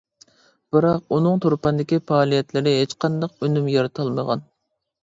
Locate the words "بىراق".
0.75-1.13